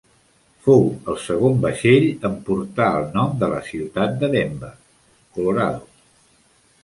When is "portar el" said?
2.47-3.05